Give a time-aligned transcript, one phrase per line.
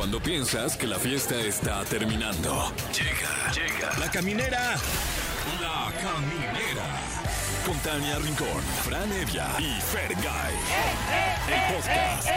[0.00, 2.72] Cuando piensas que la fiesta está terminando.
[2.90, 3.98] Llega, llega.
[3.98, 4.74] La caminera.
[5.60, 6.86] La caminera.
[7.66, 10.54] Con Tania Rincón, Fran Evia y Fergay.
[11.48, 12.28] El podcast.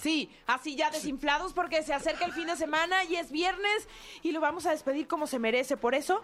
[0.00, 3.88] Sí, así ya desinflados porque se acerca el fin de semana y es viernes
[4.22, 5.76] y lo vamos a despedir como se merece.
[5.76, 6.22] Por eso,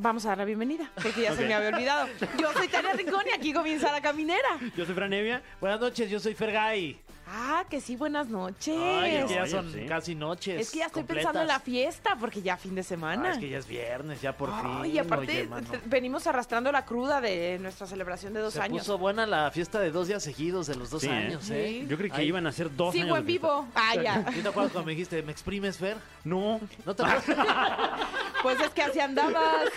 [0.00, 2.08] vamos a dar la bienvenida, porque ya se me había olvidado.
[2.38, 4.58] Yo soy Tania Rincón y aquí comienza la caminera.
[4.76, 5.42] Yo soy Fran Evia.
[5.60, 6.98] Buenas noches, yo soy Fergay.
[7.32, 8.76] Ah, que sí, buenas noches.
[8.76, 9.86] Ay, es que ya Oye, son sí.
[9.86, 10.60] casi noches.
[10.62, 11.24] es que ya estoy completas.
[11.26, 13.28] pensando en la fiesta porque ya fin de semana.
[13.28, 14.70] Ah, es que ya es viernes, ya por fin.
[14.82, 18.78] Ay, y aparte oye, venimos arrastrando la cruda de nuestra celebración de dos Se años.
[18.80, 21.12] puso buena la fiesta de dos días seguidos de los dos Sí, ¿eh?
[21.12, 21.82] años, ¿eh?
[21.82, 21.86] Sí.
[21.88, 22.26] Yo creí que Ay.
[22.28, 23.68] iban a ser dos Sigo años en vivo.
[23.76, 24.24] Ah, ya.
[24.34, 25.98] ¿Sí te acuerdas cuando me dijiste, ¿me exprimes, Fer?
[26.24, 26.60] No.
[26.84, 27.26] ¿No te acuerdas?
[28.42, 29.68] Pues es que así andabas.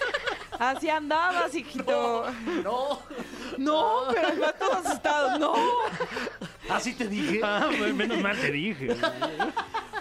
[0.58, 2.26] Así andabas, hijito.
[2.64, 3.00] no.
[3.58, 5.38] No, pero está todo asustado.
[5.38, 5.54] No.
[6.70, 7.40] Así te dije.
[7.44, 8.90] Ah, pues menos mal te dije.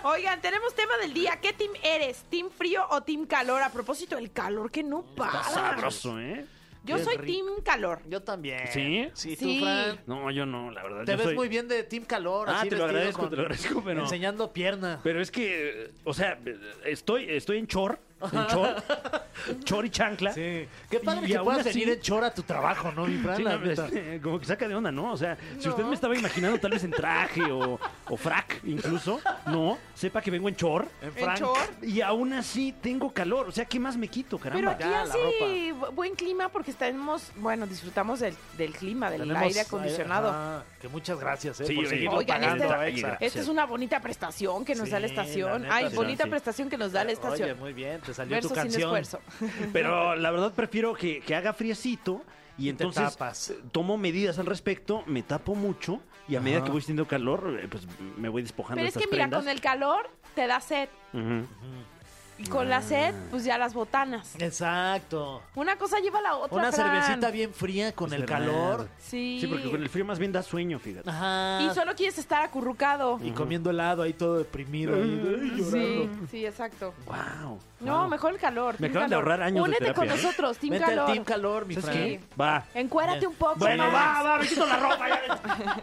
[0.05, 1.39] Oigan, tenemos tema del día.
[1.41, 2.25] ¿Qué team eres?
[2.28, 3.62] ¿Team frío o team calor?
[3.62, 5.42] A propósito, el calor que no para.
[5.45, 6.45] Sabroso, ¿eh?
[6.84, 7.47] Yo Qué soy rico.
[7.47, 8.00] team calor.
[8.09, 8.67] Yo también.
[8.72, 9.09] ¿Sí?
[9.14, 9.59] Sí, Sí.
[9.61, 10.00] tú, Fran.
[10.06, 11.05] No, yo no, la verdad.
[11.05, 12.48] Te yo ves soy- muy bien de Team Calor.
[12.50, 14.00] Ah, así te lo vestido agradezco, con- te lo agradezco, pero...
[14.03, 14.98] Enseñando pierna.
[15.05, 16.41] Pero es que, o sea,
[16.84, 18.00] estoy, estoy en chor,
[18.33, 18.83] en chor,
[19.65, 20.33] chor y chancla.
[20.33, 20.67] Sí.
[20.91, 23.19] Qué padre Y que aún puedas así- venir en chora a tu trabajo, ¿no, mi
[23.19, 23.37] Fran?
[23.37, 23.87] Sí, La no, neta.
[23.87, 25.12] este, como que saca de onda, ¿no?
[25.12, 27.78] O sea, si usted me estaba imaginando tal vez en traje o,
[28.09, 30.89] o frac incluso, no, sepa que vengo en chor.
[31.00, 31.39] En En Frank.
[31.41, 31.84] short.
[31.84, 33.48] Y aún así tengo calor.
[33.48, 34.73] O sea, ¿qué más me quito, Pero caramba?
[34.73, 39.23] aquí ya, la hace bu- buen clima porque estamos, bueno, disfrutamos del, del clima, del
[39.23, 40.65] Tenemos aire acondicionado.
[40.81, 41.67] que muchas gracias, ¿eh?
[41.67, 41.91] Sí, por oye.
[41.91, 43.17] seguirlo Oigan, pagando este-.
[43.27, 45.50] Esta es una bonita prestación que nos da la estación.
[45.50, 45.97] la neta, Ay, sí.
[45.97, 46.31] bonita Sí.
[46.31, 47.50] prestación que nos da la estación.
[47.50, 48.83] Oye, muy bien, te salió Verso tu sin canción.
[48.97, 49.21] esfuerzo.
[49.73, 52.23] Pero la verdad prefiero que, que haga friecito
[52.59, 53.55] y, Y te entonces tapas.
[53.73, 56.67] tomo medidas al respecto, me tapo mucho y a medida Ajá.
[56.67, 59.41] que voy sintiendo calor, eh, pues me voy despojando Pero de es que mira, prendas.
[59.41, 60.89] con el calor te da sed.
[61.13, 61.47] Ujú.
[62.38, 64.34] Y con la sed, pues ya las botanas.
[64.38, 65.43] Exacto.
[65.54, 66.56] Una cosa lleva a la otra.
[66.59, 66.91] Una Fran.
[66.91, 68.38] cervecita bien fría con Es el verdad.
[68.38, 68.88] calor.
[68.98, 69.38] Sí.
[69.41, 71.09] Sí, porque con el frío más bien da sueño, fíjate.
[71.09, 71.60] Ajá.
[71.62, 73.21] Y solo quieres estar acurrucado.
[73.22, 74.94] Y comiendo helado ahí todo deprimido.
[74.97, 76.26] Sí, llorando.
[76.31, 76.94] sí, exacto.
[77.06, 77.60] Wow.
[77.81, 78.76] No, mejor el calor.
[78.78, 80.25] Me acaban de ahorrar años de Únete con terapia, ¿eh?
[80.25, 81.06] nosotros, Team Vente Calor.
[81.09, 82.21] al Team Calor, mi ¿Sabes Fran.
[82.41, 82.65] Va.
[82.75, 83.94] Encuérate un poco Bueno, más.
[83.94, 85.09] va, va, me quito la ropa.
[85.09, 85.76] ya.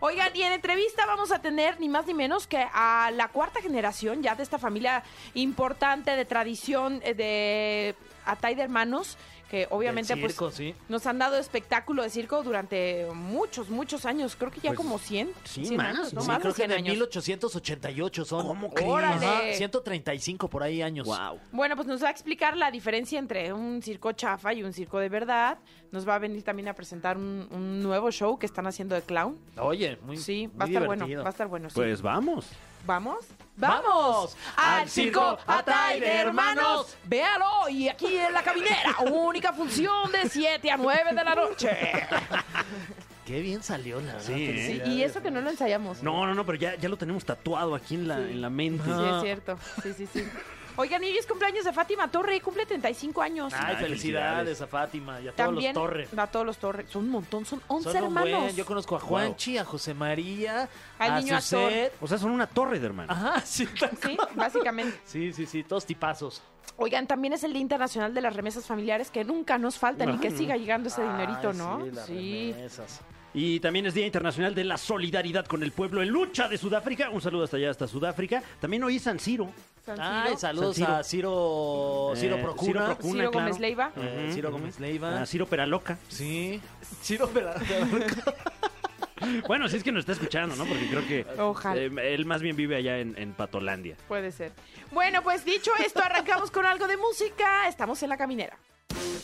[0.00, 3.62] Oigan, y en entrevista vamos a tener ni más ni menos que a la cuarta
[3.62, 5.02] generación ya de esta familia
[5.34, 7.94] importante de tradición eh, de
[8.26, 9.16] Atay de Hermanos,
[9.50, 10.74] que obviamente circo, pues sí.
[10.88, 14.34] nos han dado espectáculo de circo durante muchos, muchos años.
[14.36, 15.30] Creo que ya Pues, como 100.
[15.44, 16.20] sí, 100 más, años, ¿no?
[16.22, 16.94] sí, más creo de que 100 de años.
[16.94, 18.46] 1888 son.
[18.46, 18.90] ¿Cómo crees?
[18.90, 19.26] Órale.
[19.26, 21.06] Ajá, 135 por ahí años.
[21.06, 21.38] Wow.
[21.52, 24.98] Bueno, pues nos va a explicar la diferencia entre un circo chafa y un circo
[24.98, 25.58] de verdad.
[25.92, 29.02] Nos va a venir también a presentar un, un nuevo show que están haciendo de
[29.02, 29.38] clown.
[29.58, 31.70] Oye, muy Sí, muy va a estar bueno, va a estar bueno.
[31.70, 31.74] sí.
[31.76, 32.46] Pues vamos.
[32.86, 33.26] ¿Vamos?
[33.56, 34.36] ¡Vamos!
[34.56, 36.96] ¡Al circo circo Atay de Atay de Hermanos!
[37.04, 37.68] ¡Véalo!
[37.68, 41.70] Y aquí en la caminera, única función de 7 a 9 de la noche.
[43.26, 44.20] Qué bien salió, la verdad.
[44.24, 44.82] Sí, ¿eh?
[44.84, 46.00] Sí, y eso que no lo ensayamos.
[46.00, 48.84] No, no, no, pero ya, ya lo tenemos tatuado aquí en la, en la mente.
[48.84, 49.58] Sí, es cierto.
[49.82, 50.24] Sí, sí, sí.
[50.78, 53.52] Oigan, y hoy es cumpleaños de Fátima Torre, cumple 35 años.
[53.54, 54.60] Ay, Ay, felicidades felicidades.
[54.62, 56.08] a Fátima y a todos También los Torres.
[56.18, 56.86] a todos los Torres.
[56.90, 58.40] Son un montón, son 11 Son un hermanos.
[58.42, 58.56] buen.
[58.56, 61.94] Yo conozco a Juanchi, a José María, Al a niño Suset.
[62.00, 63.16] O sea, son una torre de hermanos.
[63.16, 63.66] Ajá, sí,
[64.02, 65.00] Sí, básicamente.
[65.04, 66.42] Sí, sí, sí, todos tipazos.
[66.76, 70.18] Oigan, también es el Día Internacional de las Remesas Familiares, que nunca nos faltan y
[70.18, 71.80] que siga llegando ese dinerito, Ay, ¿no?
[71.84, 72.08] Sí, las
[72.56, 73.00] remesas.
[73.38, 77.10] Y también es Día Internacional de la Solidaridad con el Pueblo en Lucha de Sudáfrica.
[77.10, 78.42] Un saludo hasta allá, hasta Sudáfrica.
[78.62, 79.50] También hoy es San Ciro.
[79.84, 80.96] San Ay, Ciro, saludos San Ciro.
[80.96, 82.16] a Ciro, Ciro Eh.
[82.16, 82.96] Ciro Procuna.
[83.02, 83.30] Ciro claro.
[83.32, 83.92] Gómez Leiva.
[83.94, 84.50] Ujú, Ciro.
[84.50, 85.20] Gómez Leiva.
[85.20, 85.98] A Ciro Peraloca.
[86.08, 86.62] Sí.
[87.02, 87.54] Ciro Pera-
[89.46, 90.64] Bueno, si es que nos está escuchando, ¿no?
[90.66, 91.80] Porque creo que Ojalá.
[91.80, 93.96] eh, él más bien vive allá en, en Patolandia.
[94.08, 94.52] Puede ser.
[94.92, 97.66] Bueno, pues dicho esto, arrancamos con algo de música.
[97.68, 98.56] Estamos en la caminera.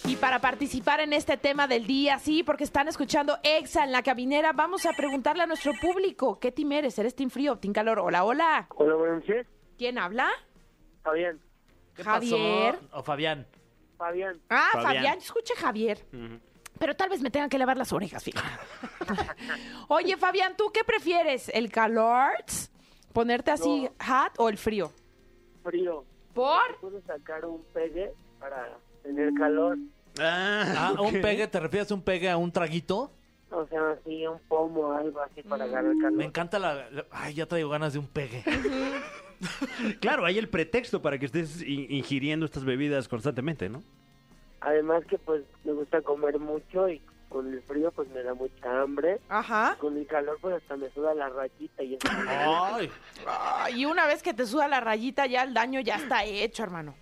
[0.06, 4.03] Y para participar en este tema del día, sí, porque están escuchando Exa en la
[4.03, 6.98] caminera, vamos a preguntarle a nuestro público, ¿qué team eres?
[6.98, 7.98] ¿Eres team frío o team calor?
[8.01, 8.66] Hola, hola.
[8.77, 9.47] Hola, buenas noches.
[9.78, 10.28] ¿Quién habla?
[11.03, 11.41] Fabián.
[11.95, 12.74] ¿Qué Javier.
[12.80, 12.98] pasó?
[12.98, 13.47] O Fabián.
[13.97, 14.41] Fabián.
[14.51, 15.15] Ah, Fabián, Fabián.
[15.15, 16.04] yo escuché Javier.
[16.78, 18.48] Pero tal vez me tengan que lavar las orejas, fíjate.
[19.89, 21.48] Oye, Fabián, ¿tú qué prefieres?
[21.51, 22.30] ¿El calor?
[23.13, 24.91] ¿Ponerte así hot o el frío?
[25.63, 26.04] Frío.
[26.34, 26.78] ¿Por?
[26.80, 29.77] Puedo sacar un pegue para tener calor.
[30.21, 31.13] Ah, ok.
[31.13, 31.47] ¿un pegue?
[31.49, 33.10] ¿Te refieres a un pegue a un traguito?
[33.51, 36.22] O sea, así un pomo o algo así para agarrar Me calor.
[36.22, 38.43] encanta la, la- Ay, ya traigo ganas de un pegue.
[40.01, 43.83] Claro, hay el pretexto para que estés in- ingiriendo estas bebidas constantemente, ¿no?
[44.60, 48.83] Además que pues me gusta comer mucho y con el frío pues me da mucha
[48.83, 49.19] hambre.
[49.28, 49.77] Ajá.
[49.81, 52.09] Con el calor pues hasta me suda la rayita y eso.
[52.28, 52.89] Ay,
[53.27, 56.63] Ay, y una vez que te suda la rayita, ya el daño ya está hecho,
[56.63, 56.95] hermano.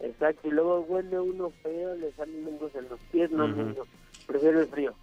[0.00, 3.56] Exacto, y luego huele uno feo, le salen hongos en los pies, no, Ujú.
[3.62, 3.74] no,
[4.26, 4.94] prefiero el frío.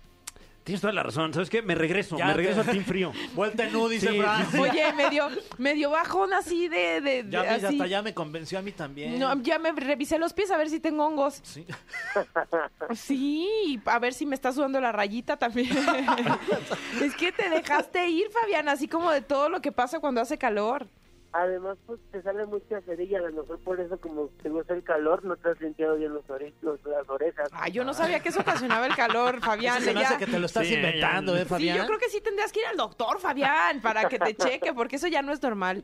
[0.63, 1.33] Tienes toda la razón.
[1.33, 1.61] ¿Sabes qué?
[1.61, 2.17] Me regreso.
[2.17, 3.13] Ya me te- regreso al Team Frío.
[3.35, 4.51] vuelta en U, dice Sí, Fran.
[4.51, 4.57] sí.
[4.59, 7.75] Oye, medio, medio bajón así de, de, de- Ya, ves, así.
[7.75, 9.17] hasta ya me convenció a mí también.
[9.17, 11.39] No, ya me revisé los pies a ver si tengo hongos.
[11.43, 11.65] Sí.
[12.95, 15.69] Sí, a ver si me está sudando la rayita también.
[17.01, 20.37] es que te dejaste ir, Fabián, así como de todo lo que pasa cuando hace
[20.37, 20.87] calor.
[21.33, 24.83] Además, pues te sale mucha cerilla, a lo mejor por eso como te gusta el
[24.83, 27.49] calor, no te has limpiado bien los ore- los- las orejas.
[27.51, 29.81] Ay, yo no sabía que eso ocasionaba el calor, Fabián.
[29.83, 31.77] Se me ya- hace que te lo estás Sí, inventando, ya- ¿eh, Sí, Fabián?
[31.77, 34.95] yo creo que sí tendrías que ir al doctor, Fabián, para que te cheque, porque
[34.95, 35.83] eso ya no es normal.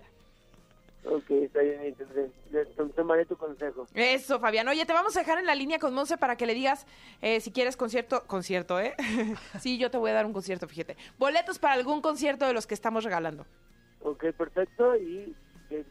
[1.06, 2.32] Ok, está bien, entonces
[2.96, 3.86] tomaré tu consejo.
[3.94, 4.68] Eso, Fabián.
[4.70, 6.88] Oye, te vamos a dejar en la línea con Monse para que le digas
[7.22, 8.24] eh, si quieres concierto.
[8.26, 8.96] Concierto, ¿eh?
[9.60, 10.96] sí, yo te voy a dar un concierto, fíjate.
[11.18, 13.46] Boletos para algún concierto de los que estamos regalando.
[14.04, 15.36] Ok, perfecto, y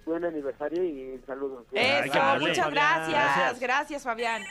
[0.04, 1.66] buen aniversario y saludos.
[1.72, 3.08] Eso, muchas gracias.
[3.10, 3.60] Gracias.
[3.60, 4.42] Gracias, Fabián.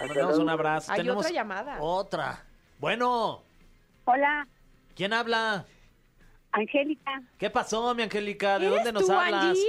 [0.00, 0.92] Mandamos un abrazo.
[0.92, 1.78] Hay Tenemos otra llamada.
[1.80, 2.44] Otra.
[2.78, 3.42] Bueno,
[4.04, 4.46] Hola,
[4.94, 5.64] ¿quién habla?
[6.52, 7.22] Angélica.
[7.38, 8.58] ¿Qué pasó, mi Angélica?
[8.58, 9.44] ¿De ¿Eres dónde nos tú, hablas?
[9.44, 9.64] Angie?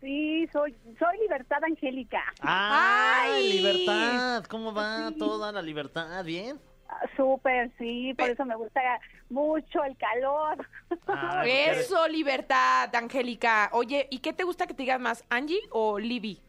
[0.00, 2.22] sí, soy, soy Libertad Angélica.
[2.40, 3.52] ¡Ay, Ay.
[3.52, 4.44] libertad!
[4.44, 5.18] ¿Cómo va Sí.
[5.18, 6.24] toda la libertad?
[6.24, 6.60] ¿Bien?
[6.88, 8.80] Ah, Súper, sí, por Pe- eso me gusta
[9.30, 10.66] mucho el calor.
[11.06, 13.70] Ah, Eso, libertad, Angélica.
[13.72, 16.40] Oye, ¿y qué te gusta que te digan más, Angie o Libby?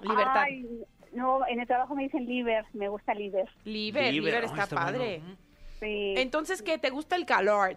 [0.00, 0.42] Libertad.
[0.42, 0.66] Ay,
[1.12, 3.48] no, en el trabajo me dicen Liber, me gusta Liber.
[3.64, 5.18] Liber, Liber, está, está padre.
[5.18, 5.36] bueno.
[5.80, 6.78] Sí, Entonces, ¿qué?
[6.78, 7.76] ¿Te gusta el calor?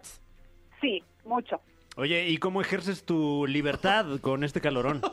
[0.81, 1.59] sí, mucho.
[1.97, 5.01] Oye, ¿y cómo ejerces tu libertad con este calorón?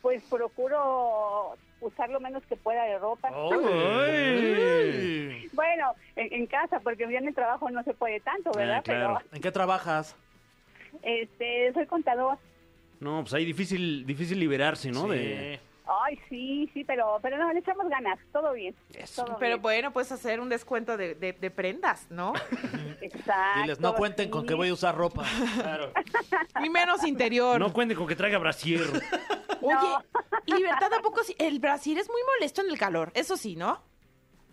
[0.00, 1.56] Pues procuro
[1.86, 3.28] usar lo menos que pueda de ropa.
[4.04, 5.48] Ay.
[5.52, 8.78] Bueno, en, en casa, porque ya en el trabajo no se puede tanto, ¿verdad?
[8.78, 9.18] Ah, claro.
[9.32, 10.16] ¿En qué trabajas?
[11.02, 12.38] Este, soy contador.
[13.00, 15.08] No, pues ahí difícil, difícil liberarse, ¿no?
[15.08, 15.60] De...
[15.86, 18.74] Ay, sí, sí, pero, pero no, le echamos ganas, todo bien.
[19.14, 19.62] todo Pero bien.
[19.62, 22.32] bueno, puedes hacer un descuento de, de- de prendas, ¿no?
[23.02, 23.60] Exacto.
[23.60, 24.46] Diles, no cuenten con sí.
[24.48, 25.24] que voy a usar ropa.
[26.62, 27.60] Ni menos interior.
[27.60, 28.80] No cuente con que traiga brasier.
[29.60, 29.76] Oye,
[30.46, 31.34] Libertad, ¿a poco sí?
[31.38, 33.82] El Brasil es muy molesto en el calor, eso sí, ¿no?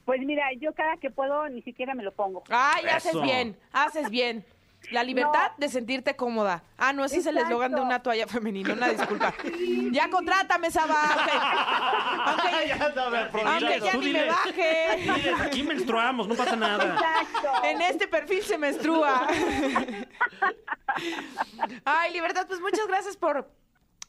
[0.05, 2.43] Pues mira, yo cada que puedo ni siquiera me lo pongo.
[2.49, 4.43] Ay, haces bien, haces bien.
[4.89, 6.63] La libertad de sentirte cómoda.
[6.75, 7.49] Ah, no, ese es el Exacto.
[7.53, 9.31] eslogan de una toalla femenina, una disculpa.
[9.91, 10.95] Ya contrátame, Saba.
[12.25, 14.97] Aunque, aunque- aunque ya ni me baje.
[14.97, 16.83] Diles, aquí menstruamos, no pasa nada.
[16.95, 17.63] Exacto.
[17.63, 19.27] En este perfil se menstrua.
[21.85, 23.49] Ay, Libertad, pues muchas gracias por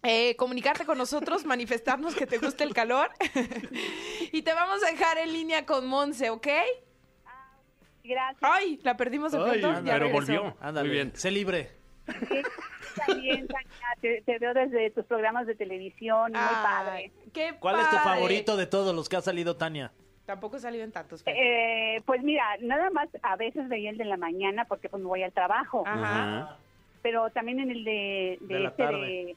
[0.02, 3.10] eh, comunicarte con nosotros, manifestarnos que te gusta el calor.
[4.32, 6.49] y te vamos a dejar en línea con Monse, ¿ok?
[8.04, 8.38] Gracias.
[8.43, 9.69] Ay, la perdimos de Ay, pronto.
[9.84, 10.12] ya pero regresó.
[10.43, 10.56] volvió.
[10.60, 11.12] Ándale, Muy bien.
[11.14, 11.70] sé libre.
[12.08, 12.43] Sí,
[13.06, 13.70] también, Tania,
[14.00, 17.12] te, te veo desde tus programas de televisión, muy Ay, padre.
[17.32, 19.93] qué ¿Cuál es tu favorito de todos los que ha salido, Tania?
[20.26, 21.22] Tampoco he salido en tantos.
[21.26, 25.08] Eh, pues mira, nada más a veces veía el de la mañana porque pues me
[25.08, 26.43] voy al trabajo, Ajá.
[26.43, 26.56] Ajá.
[27.02, 29.06] pero también en el de, de De la este tarde.
[29.06, 29.37] de,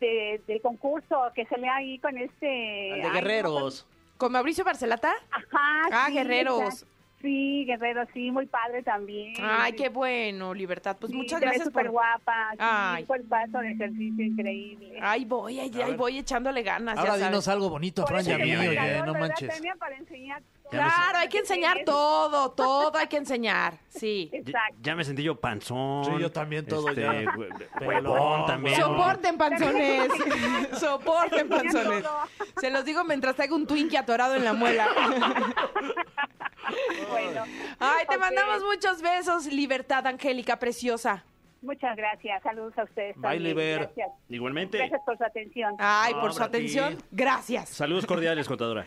[0.00, 3.86] de- del concurso que se le ahí con este ay, de no, Guerreros.
[4.16, 5.12] ¿Con Mauricio Barcelata?
[5.30, 5.82] Ajá.
[5.92, 6.60] Ah, sí, Guerreros.
[6.62, 6.95] exacto.
[7.26, 9.34] Sí, Guerreros, sí, muy padre también.
[9.42, 10.96] Ay, qué bueno, Libertad.
[11.00, 11.92] Pues Sí, muchas gracias súper por...
[11.94, 13.04] guapa, sí, Ay.
[13.28, 14.96] paso de ejercicio increíble.
[15.02, 17.28] Ay, voy, ay, ay, voy echándole ganas, Ahora ya sabes.
[17.28, 19.12] dinos algo bonito, Por Fran eso y a te mí, llama el oye, calor, no
[19.14, 19.62] ¿verdad, manches.
[19.76, 20.42] Para enseñar.
[20.70, 24.30] Claro, hay que enseñar todo, todo hay que enseñar, sí.
[24.32, 24.76] Ya, Exacto.
[24.82, 26.04] ya me sentí yo panzón.
[26.04, 27.24] Sí, yo también todo este, ya.
[27.80, 28.80] Pelón, también.
[28.80, 30.08] Soporten panzones,
[30.78, 32.04] soporten panzones.
[32.60, 34.86] Se los digo mientras traigo un Twinkie atorado en la muela.
[37.10, 37.44] Bueno,
[37.78, 41.24] Ay, te mandamos muchos besos, Libertad Angélica, preciosa.
[41.62, 42.42] Muchas gracias.
[42.42, 43.16] Saludos a ustedes.
[43.16, 43.42] Bye, también.
[43.42, 43.78] Liber.
[43.80, 44.10] Gracias.
[44.28, 44.78] Igualmente.
[44.78, 45.74] Gracias por su atención.
[45.78, 46.44] Ay, No, por su ti.
[46.44, 47.68] atención, gracias.
[47.70, 48.84] Saludos cordiales, contadora.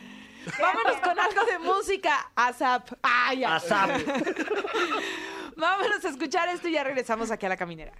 [0.59, 2.31] Vámonos con algo de música.
[2.36, 2.89] ASAP.
[3.01, 3.55] Ay, ya.
[3.55, 3.89] ASAP.
[5.57, 7.91] Vámonos a escuchar esto y ya regresamos aquí a la caminera.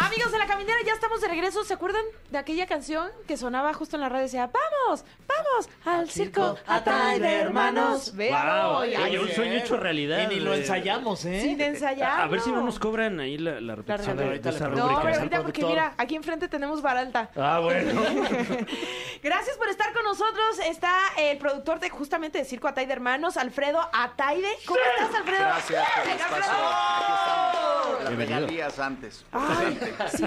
[0.00, 1.62] Amigos de la caminera, ya estamos de regreso.
[1.62, 4.22] ¿Se acuerdan de aquella canción que sonaba justo en la radio?
[4.22, 8.16] Decía, vamos, vamos al circo Atay de hermanos.
[8.16, 8.76] Vean, Wow.
[8.78, 10.22] Oye, un sueño hecho realidad.
[10.22, 10.60] Y ni lo eh.
[10.60, 11.42] ensayamos, ¿eh?
[11.42, 12.22] sin ensayar.
[12.22, 14.68] A, ver si no nos cobran ahí la, la repetición La de, ahorita de esa
[14.68, 17.30] No, pero ahorita porque mira, aquí enfrente tenemos Baralta.
[17.36, 18.00] Ah, bueno.
[19.22, 20.60] Gracias por estar con nosotros.
[20.64, 24.48] Está el productor de justamente de Circo Atay de Hermanos, Alfredo Ataide.
[24.66, 25.44] ¿Cómo estás, Alfredo?
[25.44, 26.52] Gracias por el espacio.
[26.52, 28.04] Aquí estamos.
[28.04, 29.24] las regalías antes.
[29.32, 29.78] Ay,
[30.16, 30.24] ¿sí?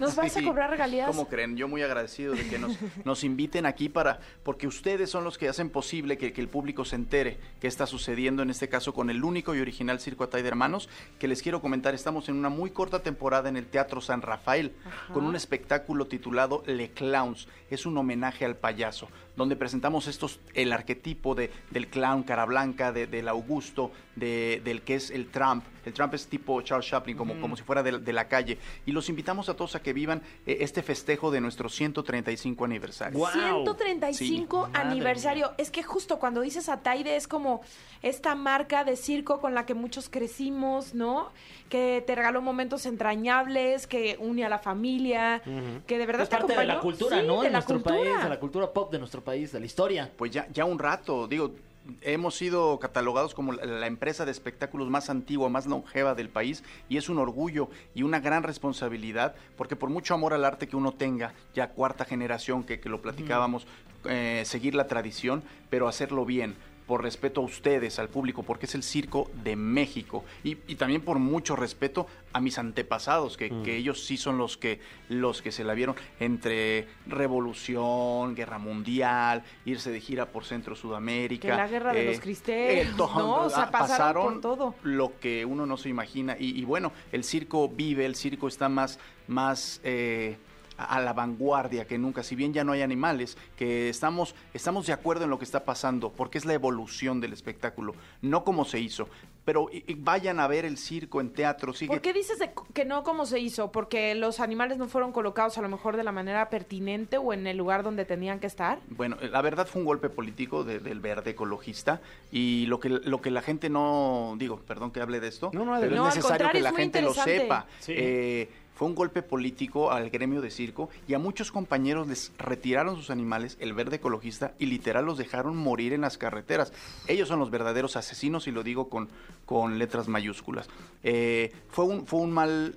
[0.00, 1.06] ¿Nos vas a cobrar regalías?
[1.08, 1.56] ¿Cómo creen?
[1.56, 5.48] Yo muy agradecido de que nos, nos inviten aquí para, porque ustedes son los que
[5.48, 9.10] hacen posible que, que el público se entere qué está sucediendo en este caso con
[9.10, 12.48] el único y original Circo Atay de Hermanos, que les quiero comentar, estamos en una
[12.48, 14.72] muy corta temporada en el Teatro San Rafael,
[15.12, 20.72] con un espectáculo titulado Le Clowns, es un homenaje al payaso, donde presentamos estos, el
[20.72, 25.64] arquetipo de, del clown cara blanca, de- del Augusto, de- del que es el Trump,
[25.90, 28.92] el Trump es tipo Charles Chaplin, como, como si fuera de, de la calle, y
[28.92, 33.18] los invitamos a todos a que vivan eh, este festejo de nuestro 135 aniversario.
[33.18, 33.32] Guau.
[33.64, 35.52] 135 Sí, madre aniversario.
[35.58, 37.60] Es que justo cuando dices Ataide es como
[38.02, 41.30] esta marca de circo con la que muchos crecimos, ¿no?
[41.68, 45.42] Que te regaló momentos entrañables, que une a la familia,
[45.86, 46.80] que de verdad Es te parte de la acompañó.
[46.82, 47.36] cultura, Sí, ¿no?
[47.40, 48.10] de De la nuestro cultura.
[48.12, 50.10] país, de la cultura pop de nuestro país, de la historia.
[50.16, 51.52] Pues ya, ya un rato, digo,
[52.00, 56.96] hemos sido catalogados como la, empresa de espectáculos más antigua, más longeva del país y
[56.96, 60.92] es un orgullo y una gran responsabilidad porque por mucho amor al arte que uno
[60.92, 63.66] tenga, ya cuarta generación que, que lo platicábamos,
[64.06, 68.74] eh, seguir la tradición, pero hacerlo bien por respeto a ustedes, al público, porque es
[68.74, 70.24] el circo de México.
[70.42, 74.56] Y, y también por mucho respeto a mis antepasados, que, que ellos sí son los
[74.56, 80.74] que, los que se la vieron entre revolución, guerra mundial, irse de gira por Centro
[80.74, 81.48] Sudamérica.
[81.48, 83.44] Que la guerra de los cristeros, ¿no?
[83.44, 84.74] O sea, ah, pasaron por todo.
[84.82, 86.36] Lo que uno no se imagina.
[86.38, 90.36] Y, y bueno, el circo vive, el circo está más, más eh,
[90.76, 94.92] a la vanguardia que nunca, si bien ya no hay animales, que estamos, estamos de
[94.92, 98.80] acuerdo en lo que está pasando, porque es la evolución del espectáculo, no como se
[98.80, 99.08] hizo.
[99.44, 101.88] Pero y- y vayan a ver el circo en teatro, sigue.
[101.90, 103.70] ¿Por qué dices de- que no como se hizo?
[103.72, 107.46] ¿Porque los animales no fueron colocados a lo mejor de la manera pertinente o en
[107.46, 108.78] el lugar donde tenían que estar?
[108.88, 112.00] Bueno, la verdad fue un golpe político de- del verde ecologista
[112.32, 115.66] y lo que, lo que la gente no, digo, perdón que hable de esto, No,
[115.66, 115.94] no, pero.
[115.94, 117.66] No, es necesario contrario, que la gente lo sepa.
[117.80, 117.92] Sí.
[117.94, 122.96] Eh, fue un golpe político al gremio de circo y a muchos compañeros les retiraron
[122.96, 126.72] sus animales, el verde ecologista, y literal los dejaron morir en las carreteras.
[127.06, 129.08] Ellos son los verdaderos asesinos y lo digo con,
[129.46, 130.68] con letras mayúsculas.
[131.02, 132.76] Eh, fue, un, fue un mal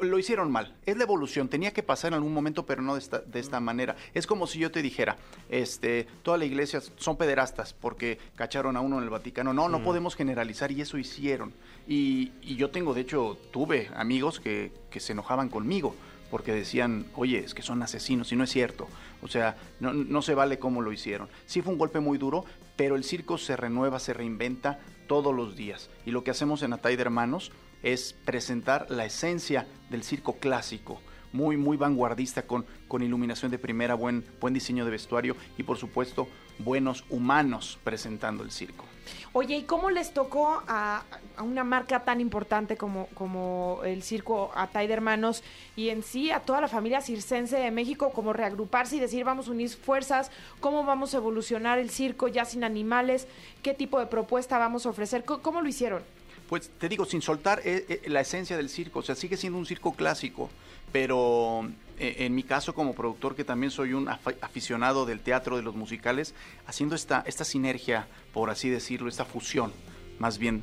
[0.00, 0.74] lo hicieron mal.
[0.86, 1.48] Es la evolución.
[1.48, 3.96] Tenía que pasar en algún momento, pero no de esta, de esta manera.
[4.14, 5.16] Es como si yo te dijera,
[5.48, 9.52] este, toda la iglesia son pederastas porque cacharon a uno en el Vaticano.
[9.52, 11.52] No, no podemos generalizar y eso hicieron.
[11.86, 15.94] Y, y yo tengo, de hecho, tuve amigos que, que se enojaban conmigo
[16.30, 18.86] porque decían, oye, es que son asesinos, y no es cierto.
[19.22, 21.28] O sea, no, no se vale cómo lo hicieron.
[21.46, 22.44] Sí fue un golpe muy duro,
[22.76, 25.88] pero el circo se renueva, se reinventa todos los días.
[26.04, 27.50] Y lo que hacemos en Atay de Hermanos
[27.82, 31.00] es presentar la esencia del circo clásico,
[31.32, 35.76] muy, muy vanguardista, con, con iluminación de primera, buen, buen diseño de vestuario y, por
[35.76, 38.84] supuesto, buenos humanos presentando el circo.
[39.32, 41.02] Oye, ¿y cómo les tocó a,
[41.36, 45.42] a una marca tan importante como, como el circo Atay de Hermanos
[45.76, 49.48] y en sí a toda la familia circense de México como reagruparse y decir vamos
[49.48, 50.30] a unir fuerzas,
[50.60, 53.28] cómo vamos a evolucionar el circo ya sin animales,
[53.62, 56.02] qué tipo de propuesta vamos a ofrecer, ¿Cómo, cómo lo hicieron?
[56.48, 59.58] Pues te digo, sin soltar eh, eh, la esencia del circo, o sea, sigue siendo
[59.58, 60.48] un circo clásico,
[60.92, 65.62] pero eh, en mi caso como productor, que también soy un aficionado del teatro, de
[65.62, 66.34] los musicales,
[66.66, 69.72] haciendo esta, esta sinergia, por así decirlo, esta fusión,
[70.18, 70.62] más bien,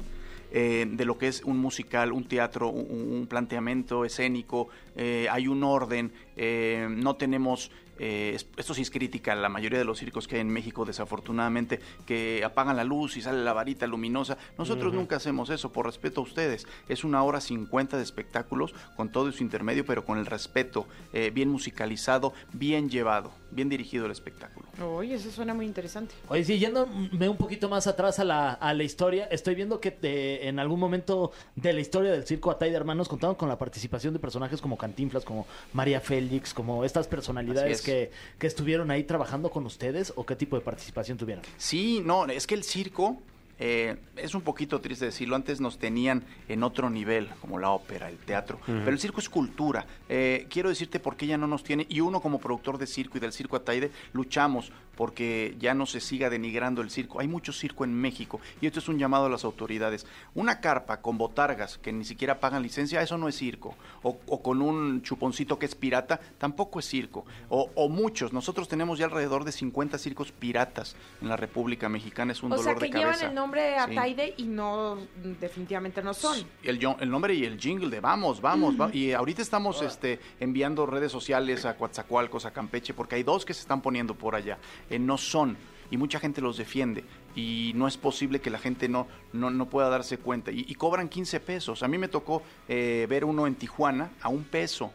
[0.52, 7.18] de lo que es un musical, un teatro, un, planteamiento escénico, hay un orden, no
[7.18, 10.50] tenemos, eh, es- esto sí es crítica la mayoría de los circos que hay en
[10.50, 14.38] México, desafortunadamente, que apagan la luz y sale la varita luminosa.
[14.58, 16.66] Nosotros nunca hacemos eso, por respeto a ustedes.
[16.90, 21.32] Es una hora 50 de espectáculos con todo su intermedio, pero con el respeto, eh,
[21.34, 24.66] bien musicalizado, bien llevado, bien dirigido el espectáculo.
[24.84, 26.14] Oye, eso suena muy interesante.
[26.28, 29.92] Oye, sí, yéndome un poquito más atrás a la, a la historia, estoy viendo que
[29.92, 33.58] te- en algún momento de la historia del circo Atay de Hermanos contaron con la
[33.58, 39.04] participación de personajes como Cantinflas, como María Félix, como estas personalidades que, que estuvieron ahí
[39.04, 41.44] trabajando con ustedes o qué tipo de participación tuvieron.
[41.58, 43.22] Sí, no, es que el circo
[43.58, 45.36] eh, es un poquito triste decirlo.
[45.36, 48.60] Antes nos tenían en otro nivel, como la ópera, el teatro.
[48.66, 49.86] Pero el circo es cultura.
[50.10, 51.86] Eh, quiero decirte por qué ya no nos tiene.
[51.90, 56.00] Y uno como productor de circo y del circo Ataide luchamos porque ya no se
[56.00, 57.20] siga denigrando el circo.
[57.20, 60.06] Hay mucho circo en México y esto es un llamado a las autoridades.
[60.34, 63.76] Una carpa con botargas que ni siquiera pagan licencia, eso no es circo.
[64.04, 67.26] O, o con un chuponcito que es pirata, tampoco es circo.
[67.50, 68.34] O, o muchos.
[68.34, 72.32] Nosotros tenemos ya alrededor de 50 circos piratas en la República Mexicana.
[72.32, 73.12] Es un O dolor sea, que de cabeza.
[73.20, 73.98] llevan el nombre Sí.
[73.98, 74.98] Ataide y no,
[75.40, 76.38] definitivamente no son.
[76.64, 80.20] El, yo- el nombre y el jingle de vamos, vamos, va- y ahorita estamos este,
[80.40, 84.36] enviando redes sociales a Coatzacoalcos, a Campeche, porque hay dos que se están poniendo por
[84.36, 84.58] allá.
[84.90, 85.58] Eh, no son,
[85.92, 87.04] y mucha gente los defiende.
[87.36, 90.52] y no es posible que la gente no, no, no pueda darse cuenta.
[90.52, 91.84] Y, y cobran 15 pesos.
[91.84, 94.94] A mí me tocó eh, ver uno en Tijuana a un peso.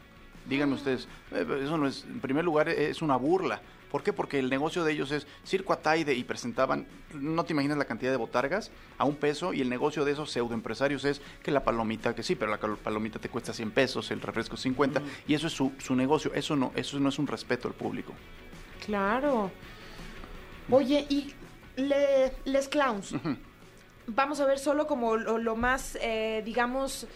[0.48, 3.60] Díganme ustedes, eh, eso no es, en primer lugar, es una burla.
[3.90, 4.12] ¿Por qué?
[4.12, 8.12] Porque el negocio de ellos es Circo Ataide y presentaban, no te imaginas la cantidad
[8.12, 12.14] de botargas a un peso y el negocio de esos pseudoempresarios es que la palomita,
[12.14, 15.52] que sí, pero la palomita te cuesta 100 pesos, el refresco 50 y eso es
[15.52, 18.14] su, su negocio, eso no, eso no es un respeto al público.
[18.86, 19.50] Claro.
[20.70, 21.32] Oye, y
[21.76, 23.14] le- Les Clowns.
[24.06, 27.06] Vamos a ver solo como lo, lo más, eh, digamos,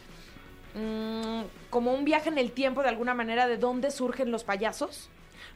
[0.74, 5.08] mm, como un viaje en el tiempo de alguna manera de dónde surgen los payasos.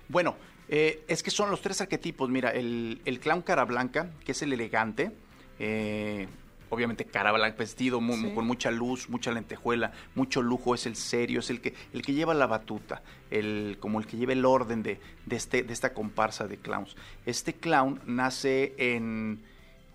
[0.09, 0.37] Bueno,
[0.69, 2.29] eh, es que son los tres arquetipos.
[2.29, 5.13] Mira, el, el clown cara blanca, que es el elegante,
[5.59, 6.29] eh,
[6.71, 8.33] obviamente cara blanca, vestido Sí.
[8.35, 12.13] con mucha luz, mucha lentejuela, mucho lujo, es el serio, es el que, el que
[12.15, 15.93] lleva la batuta, el, como el que lleva el orden de, de, este, de esta
[15.95, 16.97] comparsa de clowns.
[17.27, 19.41] Este clown nace en,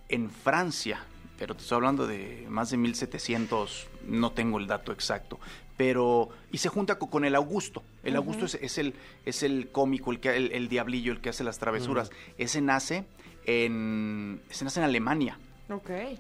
[0.09, 1.03] en Francia,
[1.37, 5.39] pero te estoy hablando de más de 1700, no tengo el dato exacto,
[5.75, 7.83] pero y se junta co- con, el Augusto.
[8.03, 8.93] El Augusto es, es el
[9.25, 12.11] es el cómico, el que el, el diablillo, el que hace las travesuras.
[12.37, 13.05] Ese nace
[13.45, 15.37] en ese nace en Alemania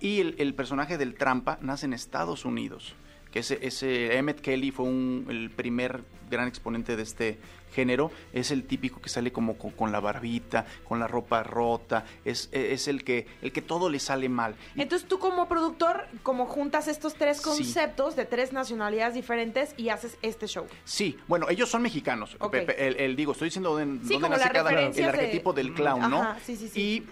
[0.01, 2.95] Y el, el personaje del trampa nace en Estados Unidos.
[3.31, 7.39] Que ese, ese Emmett Kelly fue un- el primer gran exponente de este
[7.73, 8.11] género.
[8.31, 12.05] Es el típico que sale como con, con la barbita, con la ropa rota.
[12.25, 14.53] Es, es el que el que todo le sale mal.
[14.75, 17.43] Entonces tú como productor, como juntas estos tres Sí.
[17.43, 20.67] conceptos de tres nacionalidades diferentes y haces este show.
[20.85, 22.37] Sí, bueno, ellos son mexicanos.
[22.39, 22.51] Ok.
[22.51, 26.07] Pepe, el, el- digo, estoy diciendo de, dónde nace cada el de- arquetipo del clown,
[26.07, 26.35] ¿no?
[26.45, 26.79] Sí, sí, sí.
[26.79, 27.03] Y,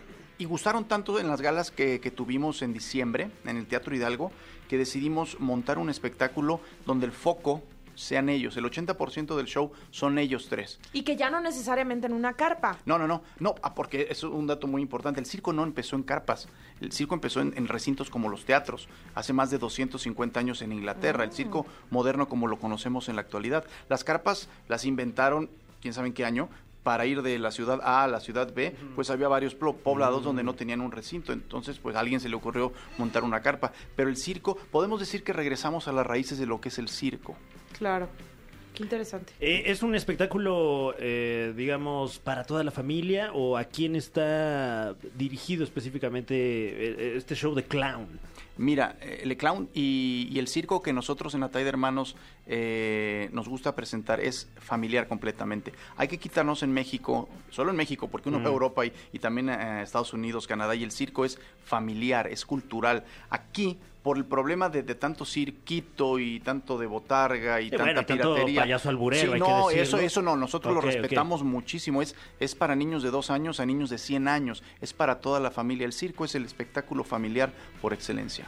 [0.42, 4.32] y gustaron tanto en las galas que, que tuvimos en diciembre en el Teatro Hidalgo
[4.68, 7.62] que decidimos montar un espectáculo donde el foco
[7.94, 8.58] sean ellos.
[8.58, 10.80] El 80% del show son ellos tres.
[10.94, 12.80] Y que ya no necesariamente en una carpa.
[12.86, 15.20] No, no, no, no, ah, porque es un dato muy importante.
[15.20, 16.48] El circo no empezó en carpas.
[16.80, 20.72] El circo empezó en, en recintos como los teatros, hace más de 250 años en
[20.72, 21.24] Inglaterra.
[21.24, 23.66] El circo moderno como lo conocemos en la actualidad.
[23.90, 26.50] Las carpas las inventaron, quién sabe en qué año,
[26.84, 30.44] para ir de la ciudad A a la ciudad B, pues había varios poblados donde
[30.44, 33.72] no tenían un recinto, entonces pues a alguien se le ocurrió montar una carpa.
[33.96, 36.90] Pero el circo, podemos decir que regresamos a las raíces de lo que es el
[36.90, 37.36] circo.
[37.77, 38.10] Claro.
[38.74, 39.34] Qué interesante.
[39.42, 45.64] Eh, ¿Es un espectáculo, eh, digamos, para toda la familia o a quién está dirigido
[45.66, 48.08] específicamente eh, este show de clown?
[48.58, 52.16] Mira, el clown y, y el circo que nosotros en Atay de Hermanos
[52.53, 55.72] eh, nos gusta presentar es familiar completamente.
[55.96, 59.20] Hay que quitarnos en México, solo en México, porque uno va a Europa y, y
[59.20, 63.05] también a Estados Unidos, Canadá, y el circo es familiar, es cultural.
[63.29, 67.83] Aquí, por el problema de, de tanto cirquito y tanto de botarga y Eh, tanta
[67.85, 68.61] bueno, tanto piratería.
[68.64, 72.01] payaso alburero, Sí, hay que no, eso, eso no, nosotros lo respetamos muchísimo.
[72.01, 74.61] Es, es para niños de dos años a niños de 100 años.
[74.81, 75.85] Es para toda la familia.
[75.85, 78.46] El circo es el espectáculo familiar por excelencia.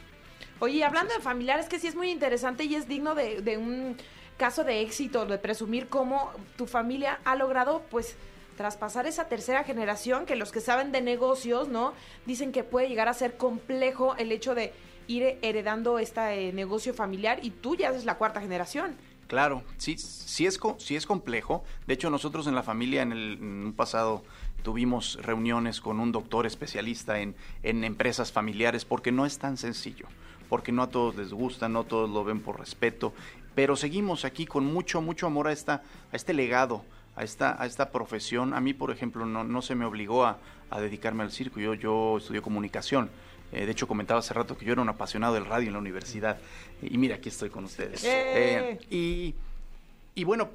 [0.59, 3.97] Oye, hablando de familiares, que sí es muy interesante y es digno de, de un
[4.37, 8.15] caso de éxito, de presumir cómo tu familia ha logrado, pues,
[8.55, 11.93] traspasar esa tercera generación, que los que saben de negocios, ¿no?
[12.25, 14.73] Dicen que puede llegar a ser complejo el hecho de
[15.07, 18.95] ir heredando este negocio familiar y tú ya eres la cuarta generación.
[19.27, 21.63] Claro, sí, sí es, sí es complejo.
[21.87, 24.23] De hecho, nosotros en la familia en, el, en un pasado
[24.61, 30.07] tuvimos reuniones con un doctor especialista en, en empresas familiares porque no es tan sencillo,
[30.53, 33.11] porque no a todos les gusta, no todos lo ven por respeto,
[33.55, 36.85] pero seguimos aquí con mucho, mucho amor a, esta, a este legado,
[37.15, 38.53] a esta, a esta profesión.
[38.53, 40.37] A mí, por ejemplo, no, no se me obligó a,
[40.69, 43.09] a dedicarme al circo, yo, yo estudié comunicación.
[43.51, 45.79] Eh, de hecho, comentaba hace rato que yo era un apasionado del radio en la
[45.79, 46.37] universidad.
[46.83, 48.03] Y mira, aquí estoy con ustedes.
[48.03, 48.77] ¡Eh!
[48.79, 49.33] Eh, y,
[50.13, 50.51] y bueno,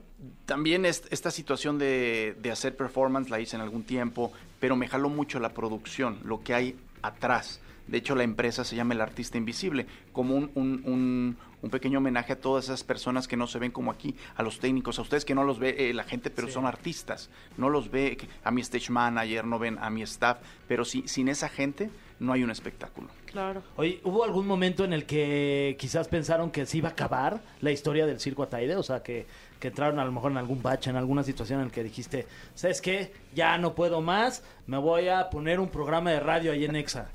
[0.46, 4.86] también es- esta situación de, de hacer performance la hice en algún tiempo, pero me
[4.86, 7.60] jaló mucho la producción, lo que hay atrás.
[7.88, 11.98] De hecho, la empresa se llama El Artista Invisible, como un, un- un- un pequeño
[11.98, 15.02] homenaje a todas esas personas que no se ven como aquí, a los técnicos, a
[15.02, 17.30] ustedes que no los ve eh, la gente, pero son artistas.
[17.56, 21.08] No los ve que- a mi stage manager, no ven a mi staff, pero si-
[21.08, 23.08] sin esa gente no hay un espectáculo.
[23.26, 23.62] Claro.
[23.76, 27.70] Oye, ¿hubo algún momento en el que quizás pensaron que se iba a acabar la
[27.72, 28.76] historia del circo Ataide?
[28.76, 29.26] O sea, que,
[29.60, 32.26] que entraron a lo mejor en algún bache, en alguna situación en el que dijiste,
[32.54, 33.12] ¿sabes qué?
[33.34, 37.08] Ya no puedo más, me voy a poner un programa de radio ahí en Exa.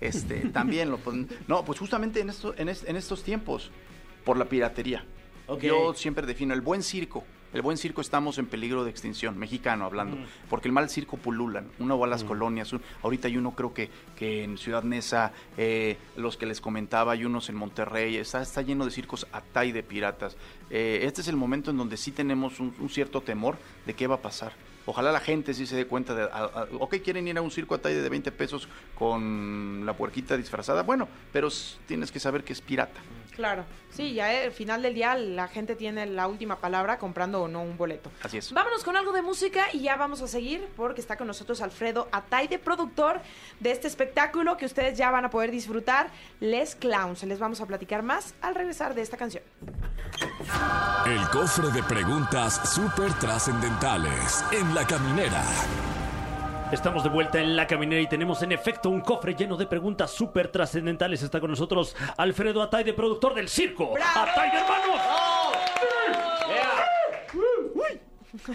[0.00, 3.70] Este, también lo pon- No, pues justamente en, esto, en, en estos tiempos,
[4.24, 5.04] por la piratería.
[5.68, 7.24] Yo siempre defino el buen circo.
[7.52, 10.18] El buen circo estamos en peligro de extinción, mexicano hablando,
[10.50, 11.68] porque el mal circo pululan.
[11.78, 15.32] Uno va a las colonias, un- ahorita hay uno creo que, que en Ciudad Neza,
[15.56, 19.70] eh, los que les comentaba, hay unos en Monterrey, está, está lleno de circos atay
[19.72, 20.36] de piratas.
[20.68, 23.56] Eh, este es el momento en donde sí tenemos un, un cierto temor
[23.86, 24.52] de qué va a pasar.
[24.86, 27.50] Ojalá la gente sí se dé cuenta de, a- a- ok, quieren ir a un
[27.50, 31.48] circo a talla de 20 pesos con la puerquita disfrazada, bueno, pero
[31.86, 33.00] tienes que saber que es pirata.
[33.32, 33.64] Claro.
[33.90, 37.48] Sí, ya eh, al final del día la gente tiene la última palabra comprando o
[37.48, 38.10] no un boleto.
[38.22, 38.50] Así es.
[38.52, 42.08] Vámonos con algo de música y ya vamos a seguir porque está con nosotros Alfredo
[42.12, 43.20] Ataide, productor
[43.60, 47.22] de este espectáculo que ustedes ya van a poder disfrutar, Les Clowns.
[47.24, 49.42] Les vamos a platicar más al regresar de esta canción.
[51.06, 55.42] El cofre de preguntas súper trascendentales en la caminera.
[56.72, 60.10] Estamos de vuelta en la caminera y tenemos en efecto un cofre lleno de preguntas
[60.10, 61.22] súper trascendentales.
[61.22, 63.94] Está con nosotros Alfredo Ataide, productor del circo.
[63.96, 65.25] ¡Ataide, hermanos!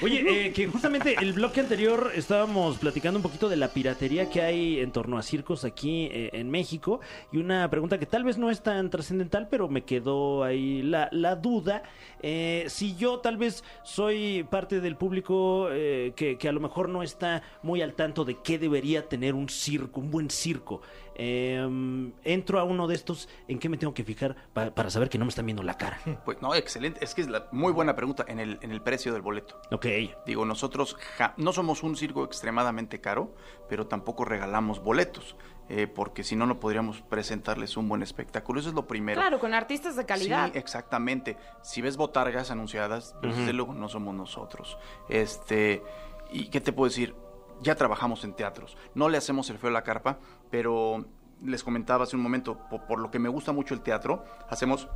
[0.02, 4.42] Oye, eh, que justamente el bloque anterior estábamos platicando un poquito de la piratería que
[4.42, 7.00] hay en torno a circos aquí eh, en México
[7.32, 11.10] y una pregunta que tal vez no es tan trascendental, pero me quedó ahí la,
[11.12, 11.84] la duda.
[12.22, 16.90] Eh, si yo tal vez soy parte del público eh, que, que a lo mejor
[16.90, 20.82] no está muy al tanto de qué debería tener un circo, un buen circo,
[21.24, 25.08] eh, entro a uno de estos, ¿en qué me tengo que fijar pa- para saber
[25.08, 26.00] que no me están viendo la cara?
[26.26, 27.04] Pues no, excelente.
[27.04, 29.62] Es que es la muy buena pregunta en el, en el precio del boleto.
[29.72, 29.86] Ok.
[30.26, 33.36] Digo, nosotros ja- no somos un circo extremadamente caro,
[33.70, 35.36] pero tampoco regalamos boletos,
[35.70, 38.60] eh, porque si no, no podríamos presentarles un buen espectáculo.
[38.60, 39.22] Eso es lo primero.
[39.22, 40.52] Claro, con artistas de calidad.
[40.52, 41.38] Sí, exactamente.
[41.62, 44.78] Si ves botargas anunciadas, pues desde luego no somos nosotros.
[45.08, 45.84] Este,
[46.32, 47.16] ¿y qué te puedo decir?
[47.62, 48.76] Ya trabajamos en teatros.
[48.96, 50.18] No le hacemos el feo a la carpa,
[50.52, 51.06] pero
[51.44, 54.88] les comentaba hace un momento, po- por, lo que me gusta mucho el teatro, hacemos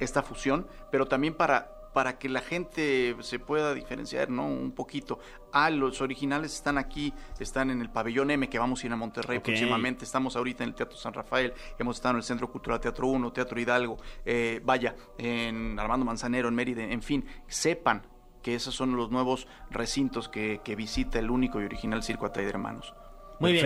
[0.00, 4.48] esta fusión, pero también para para que la gente se pueda diferenciar, ¿no?
[4.48, 5.20] Un poquito.
[5.52, 8.96] Ah, los originales están aquí, están en el pabellón M, que vamos a ir a
[8.96, 10.04] Monterrey próximamente.
[10.04, 13.32] Estamos ahorita en el Teatro San Rafael, hemos estado en el Centro Cultural Teatro 1,
[13.32, 18.02] Teatro Hidalgo, eh, vaya, en Armando Manzanero, en Mérida, en fin, sepan
[18.42, 22.42] que esos son los nuevos recintos que, que visita el único y original Circo Atay
[22.42, 22.92] de Hermanos.
[23.38, 23.64] Muy bien.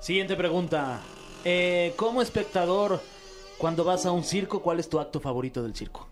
[0.00, 1.00] Siguiente pregunta.
[1.44, 3.00] Eh, como espectador,
[3.58, 6.08] cuando vas a un circo, ¿cuál es tu acto favorito del circo?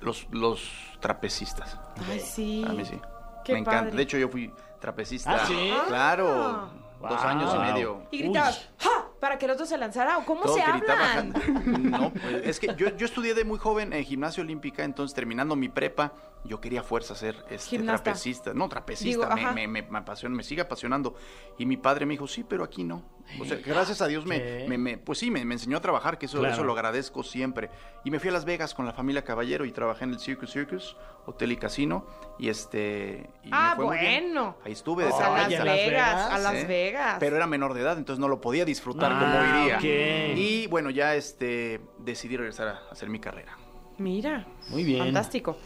[0.00, 0.68] Los, los
[1.00, 1.78] trapecistas.
[2.08, 2.64] Ay, sí.
[2.66, 2.98] A mí sí.
[3.44, 3.94] Qué Me encanta.
[3.94, 5.34] De hecho, yo fui trapecista.
[5.42, 5.72] ¿Ah, sí?
[5.88, 6.70] Claro.
[7.00, 7.18] Dos Wow.
[7.18, 8.02] años y medio.
[8.12, 9.08] Y gritabas, ¡ja!
[9.18, 10.18] Para que el otro se lanzara.
[10.18, 11.32] ¿O ¿Cómo Todo se gritaba, hablan?
[11.90, 15.56] No, pues, es que yo, yo estudié de muy joven en gimnasia olímpica, entonces terminando
[15.56, 16.12] mi prepa,
[16.44, 18.02] yo quería fuerza ser este, Gimnasta.
[18.04, 18.52] trapecista.
[18.54, 21.14] No, trapecista, Digo, me, me, me, me apasiona, me sigue apasionando.
[21.58, 23.02] Y mi padre me dijo, sí, pero aquí no.
[23.40, 24.66] O sea, gracias a Dios me, ¿Qué?
[24.68, 26.52] me, me- pues sí, me, me enseñó a trabajar, que eso, Claro.
[26.54, 27.70] eso lo agradezco siempre.
[28.04, 30.50] Y me fui a Las Vegas con la familia Caballero y trabajé en el Circus
[30.50, 32.06] Circus, Hotel y Casino,
[32.40, 33.30] y este...
[33.44, 34.24] y me Ah, fue muy bien.
[34.34, 34.56] bueno.
[34.64, 36.66] Ahí estuve de O sea, a Las Vegas, a Las Sí.
[36.66, 37.16] Vegas.
[37.20, 39.76] Pero era menor de edad, entonces no lo podía disfrutar Ah, como iría.
[39.76, 40.36] ok.
[40.36, 43.56] Y bueno, ya este decidí regresar a hacer mi carrera.
[43.98, 44.44] Mira.
[44.70, 45.04] Muy bien.
[45.04, 45.56] Fantástico.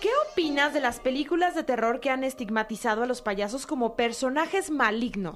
[0.00, 4.70] ¿Qué opinas de las películas de terror que han estigmatizado a los payasos como personajes
[4.70, 5.34] malignos?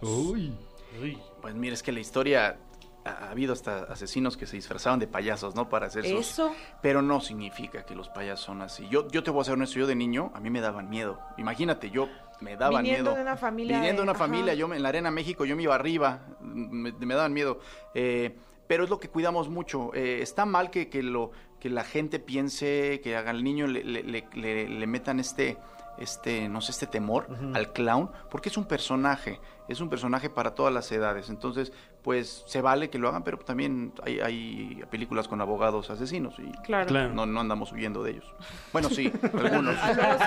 [1.40, 2.56] Pues mira, es que la historia
[3.04, 5.68] ha, ha habido hasta asesinos que se disfrazaban de payasos, ¿no?
[5.68, 6.54] Para hacer sus- Eso.
[6.82, 8.86] Pero no significa que los payasos son así.
[8.90, 11.18] Yo, yo te voy a ser honesto, yo de niño, a mí me daban miedo.
[11.36, 12.08] Imagínate, yo
[12.40, 13.16] me daban Viniendo miedo.
[13.16, 15.74] de una familia Viniendo de una familia, yo en la Arena México, yo me iba
[15.74, 17.58] arriba, me, me daban miedo.
[17.94, 18.36] Eh,
[18.68, 19.92] pero es lo que cuidamos mucho.
[19.94, 24.02] Eh, está mal que, que, lo, que la gente piense, que al niño le, le-
[24.02, 25.56] le- le- le metan este,
[25.96, 30.56] este, no sé, este temor al clown, porque es un personaje, es un personaje para
[30.56, 31.30] todas las edades.
[31.30, 31.72] Entonces,
[32.02, 36.50] pues se vale que lo hagan, pero también hay, hay películas con abogados asesinos y
[36.62, 36.88] Claro.
[36.88, 37.14] Claro.
[37.14, 38.24] no, no andamos huyendo de ellos.
[38.72, 39.78] Bueno, sí, algunos.
[39.78, 40.18] Algunos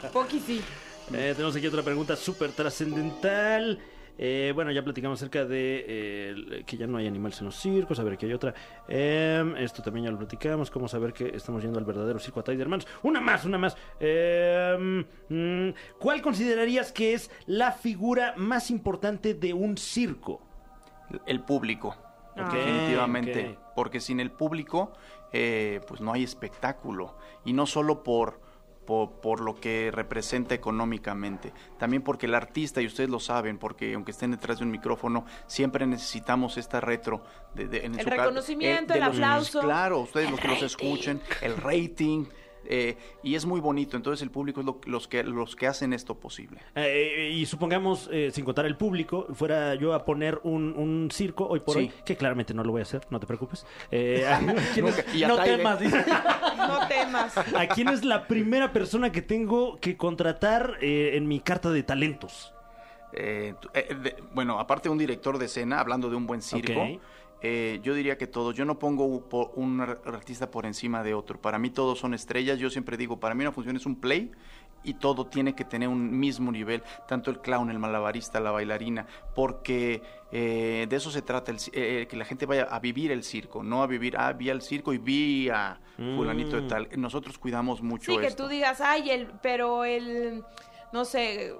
[0.00, 0.08] sí.
[0.14, 0.62] Poqui sí.
[1.12, 3.78] Eh, tenemos aquí otra pregunta súper trascendental.
[4.22, 7.98] Eh, bueno, ya platicamos acerca de eh, que ya no hay animales en los circos.
[8.00, 8.52] A ver, que hay otra.
[8.86, 10.70] Em, esto también ya lo platicamos.
[10.70, 12.86] ¿Cómo saber que estamos yendo al verdadero circo Atay de hermanos?
[13.02, 13.78] Una más, una más.
[13.98, 20.42] Em, mm, ¿Cuál considerarías que es la figura más importante de un circo?
[21.24, 21.96] El público,
[22.36, 23.56] definitivamente.
[23.74, 24.92] Porque sin el público,
[25.32, 27.16] eh, pues no hay espectáculo.
[27.46, 28.38] Y no solo por,
[28.90, 33.94] por, por lo que representa económicamente, también porque el artista, y ustedes lo saben, porque
[33.94, 37.22] aunque estén detrás de un micrófono, siempre necesitamos esta retro.
[37.54, 39.60] De, de- en El su reconocimiento, de el los- aplauso.
[39.60, 42.24] Claro, ustedes los que los escuchen, el rating.
[42.72, 45.92] Eh, y es muy bonito, entonces el público es lo- los, que, los que hacen
[45.92, 46.60] esto posible.
[46.76, 51.46] Eh, y supongamos, eh, sin contar el público, fuera yo a poner un, un circo
[51.48, 51.80] hoy por Sí.
[51.80, 53.66] hoy, que claramente no lo voy a hacer, no te preocupes.
[53.90, 54.38] Eh, ¿a,
[54.72, 56.04] quién es, Y no temas, dice.
[56.56, 57.36] No temas.
[57.36, 61.82] a quién es la primera persona que tengo que contratar eh, en mi carta de
[61.82, 62.54] talentos?
[63.12, 66.80] Eh, eh, de- bueno, aparte de un director de escena, hablando de un buen circo,
[66.80, 67.00] Ok.
[67.42, 68.54] Eh, yo diría que todos.
[68.54, 69.04] Yo no pongo
[69.54, 71.40] un ar- artista por encima de otro.
[71.40, 72.58] Para mí todos son estrellas.
[72.58, 74.30] Yo siempre digo, para mí una función es un play
[74.82, 79.06] y todo tiene que tener un mismo nivel, tanto el clown, el malabarista, la bailarina,
[79.34, 83.10] porque eh, de eso se trata, el ci- eh, que la gente vaya a vivir
[83.12, 85.78] el circo, no a vivir, ah, vi al circo y vi a
[86.16, 86.68] fulanito de Mm.
[86.68, 86.88] tal.
[86.96, 88.44] Nosotros cuidamos mucho Sí, que esto.
[88.44, 90.44] tú digas, ay, el, pero el,
[90.94, 91.52] no sé,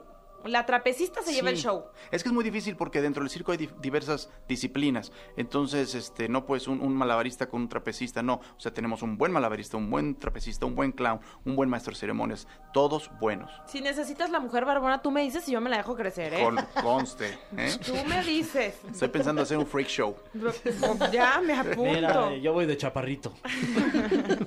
[0.44, 1.62] la trapecista se lleva el Sí.
[1.64, 1.84] show.
[2.10, 5.12] Es que es muy difícil porque dentro del circo hay di- diversas disciplinas.
[5.36, 8.34] Entonces, este, no pues un, un malabarista con un trapecista, no.
[8.34, 11.92] O sea, tenemos un buen malabarista, un buen trapecista, un buen clown, un buen maestro
[11.92, 12.46] de ceremonias.
[12.72, 13.50] Todos buenos.
[13.66, 16.42] Si necesitas la mujer barbona, tú me dices y yo me la dejo crecer, ¿eh?
[16.44, 17.38] Con, conste.
[17.56, 17.76] ¿eh?
[17.84, 18.74] Tú me dices.
[18.90, 20.16] Estoy pensando hacer un freak show.
[21.12, 21.82] Ya me apunto.
[21.82, 23.34] Mira, yo voy de chaparrito.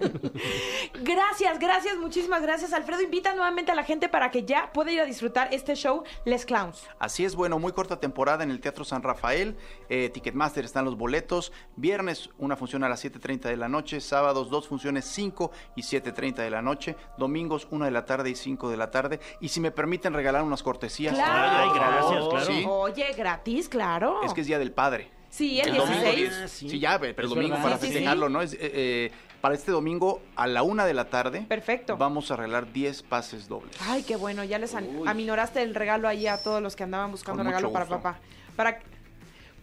[1.02, 2.74] Gracias, gracias, muchísimas gracias.
[2.74, 5.83] Alfredo, invita nuevamente a la gente para que ya pueda ir a disfrutar este show
[6.26, 6.84] Les Clowns.
[7.00, 9.56] Así es, bueno, muy corta temporada en el Teatro San Rafael.
[9.90, 11.52] Eh, Ticketmaster están los boletos.
[11.76, 14.00] Viernes una función a las 7.30 de la noche.
[14.02, 16.96] Sábados dos funciones 5 y 7.30 de la noche.
[17.18, 19.20] Domingos 1 de la tarde y 5 de la tarde.
[19.42, 21.14] Y si me permiten regalar unas cortesías.
[21.16, 21.72] Claro.
[21.74, 22.46] Ay, gracias, claro.
[22.46, 22.66] Sí.
[22.68, 24.22] Oye, gratis, claro.
[24.24, 25.12] Es que es Día del Padre.
[25.30, 26.38] Sí, el, El domingo 16.
[26.40, 26.52] 10.
[26.52, 26.70] sí.
[26.70, 27.64] Sí, ya, pero el Es domingo verdad.
[27.64, 27.94] para Sí, sí, sí.
[27.94, 28.42] festejarlo, ¿no?
[28.42, 29.12] Es, eh, eh,
[29.44, 31.42] para este domingo a la una de la tarde.
[31.42, 31.98] Perfecto.
[31.98, 33.76] Vamos a arreglar 10 pases dobles.
[33.82, 37.44] Ay, qué bueno, ya les aminoraste el regalo ahí a todos los que andaban buscando
[37.44, 38.20] Con regalo para papá.
[38.56, 38.80] Para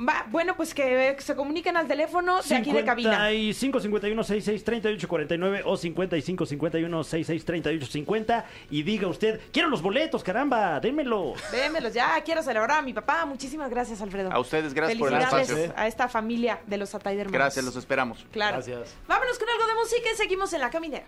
[0.00, 3.28] Va, bueno, pues que se comuniquen al teléfono de aquí de cabina.
[3.28, 9.68] 55 51 66 38 49 o 55 51 66 38 50 y diga usted, quiero
[9.68, 11.34] los boletos, caramba, démelo.
[11.52, 13.26] Démelos ya, quiero celebrar a mi papá.
[13.26, 14.32] Muchísimas gracias, Alfredo.
[14.32, 15.74] A ustedes, gracias por el Felicidades espacio.
[15.76, 17.32] a esta familia de los Atay hermanos.
[17.32, 18.24] Gracias, los esperamos.
[18.30, 18.56] Claro.
[18.56, 18.94] Gracias.
[19.06, 21.06] Vámonos con algo de música y seguimos en la caminera.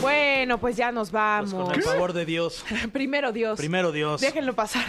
[0.00, 1.52] Bueno, pues ya nos vamos.
[1.52, 2.64] Pues con el favor de Dios.
[2.92, 3.58] Primero Dios.
[3.58, 4.20] Primero Dios.
[4.22, 4.84] Déjenlo pasar.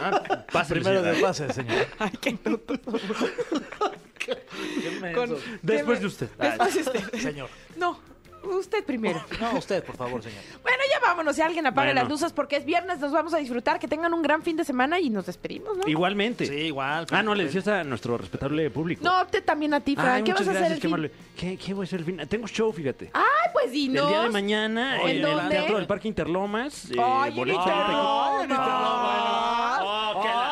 [0.00, 1.86] Ah, Primero de pase, señor.
[1.98, 2.51] Ay, qué tonto.
[5.14, 6.28] Con- Después ¿qué de usted.
[6.38, 7.20] Después de usted.
[7.20, 7.48] Señor.
[7.76, 7.98] No,
[8.44, 9.22] usted primero.
[9.40, 10.38] No, usted, por favor, señor.
[10.62, 11.36] Bueno, ya vámonos.
[11.36, 12.00] Si alguien apague Bueno.
[12.02, 13.78] las luces porque es viernes, nos vamos a disfrutar.
[13.78, 15.86] Que tengan un gran fin de semana y nos despedimos, ¿no?
[15.88, 16.46] Igualmente.
[16.46, 17.06] Sí, igual.
[17.10, 19.02] Ah, no, le decías a nuestro respetable público.
[19.04, 20.08] No, te también a ti, Fran.
[20.16, 20.94] Ay, ¿Qué vas muchas a hacer gracias, el qué fin?
[20.94, 21.10] amable.
[21.36, 22.20] ¿Qué, ¿Qué voy a hacer el fin?
[22.28, 23.10] Tengo show, fíjate.
[23.14, 24.04] Ay, pues dinos.
[24.04, 25.54] El día de mañana ¿En en, el dónde?
[25.56, 26.90] Teatro del Parque Interlomas.
[26.90, 28.42] eh, Ay, en boletos Interlomas.
[28.42, 29.78] en taquilla.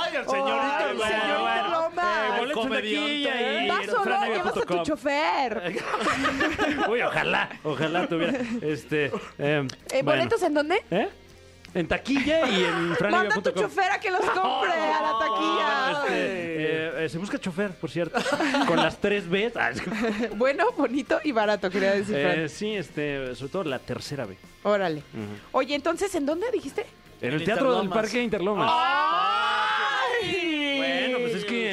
[0.02, 0.60] Ay, el señorito.
[0.60, 1.56] Ay, bueno, señor bueno.
[1.56, 2.00] Interlomas.
[2.00, 3.30] Eh, boletos en comediante.
[3.30, 5.76] taquilla y Vas en solo, llevas a tu chofer.
[6.90, 8.38] Uy, ojalá, ojalá tuviera.
[8.62, 9.06] Este,
[9.38, 10.22] em, Eh, bueno.
[10.22, 10.82] ¿Boletos en dónde?
[10.90, 11.08] ¿Eh?
[11.72, 15.92] En taquilla y en Manda a tu chofer a que los compre a la taquilla.
[15.92, 18.18] Este, eh, eh, se busca chofer, por cierto.
[18.66, 19.56] Con las tres Bs.
[19.56, 19.70] Ah,
[20.36, 24.36] Bueno, bonito y barato, quería decir, eh, sí, este, sobre todo la tercera B.
[24.64, 25.02] Órale.
[25.52, 26.86] Oye, entonces, ¿en dónde dijiste?
[27.20, 27.88] En En el Teatro del.
[27.88, 28.68] Parque Interlomas.
[28.72, 29.59] ¡Ay!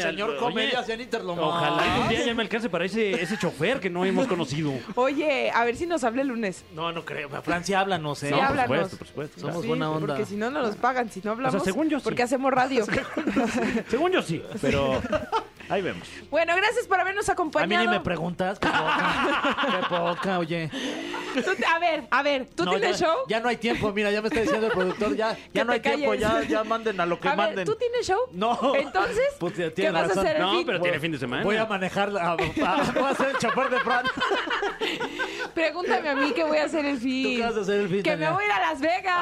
[0.01, 1.45] Señor oye, Comedias en Interlomas.
[1.45, 4.73] Ojalá un día ya me alcance para ese, ese chofer que no hemos conocido.
[4.95, 6.63] Oye, a ver si nos habla el lunes.
[6.73, 7.29] No, no creo.
[7.41, 8.27] Francia, háblanos, ¿eh?
[8.27, 8.67] Sí, no, por háblanos.
[8.91, 9.39] supuesto, por supuesto.
[9.41, 10.07] Somos Sí, buena onda.
[10.07, 11.09] Porque si no, no nos pagan.
[11.11, 12.03] Si no hablamos, según yo sí.
[12.03, 12.85] porque hacemos radio.
[13.89, 15.01] Según yo sí, pero
[15.69, 16.07] ahí vemos.
[16.29, 17.83] bueno, gracias por habernos A mí acompañado.
[17.85, 18.59] ni me preguntas.
[18.59, 19.57] Qué poca.
[19.71, 20.69] Qué poca, oye.
[21.35, 23.15] Tú te- a ver, a ver, ¿tú No, tienes ya, show?
[23.27, 25.79] Ya no hay tiempo, mira, ya me está diciendo el productor, ya, ya no hay
[25.79, 26.21] tiempo, calles.
[26.21, 27.65] ya, ya manden a lo que a ver, manden.
[27.65, 28.19] ¿tú tienes show?
[28.31, 28.73] No.
[28.75, 30.17] Entonces, Pues, ¿qué tiene vas razón.
[30.17, 30.65] a hacer el No, fin?
[30.65, 31.43] pero tiene fin de semana.
[31.43, 32.51] Voy a manejar, a, a- voy
[33.11, 34.05] a ser el chofer de Fran.
[35.53, 37.23] Pregúntame a mí qué voy a hacer el fin.
[37.23, 38.31] ¿Tú qué vas a hacer el fin, Que me Tania?
[38.31, 39.15] voy a ir a Las Vegas.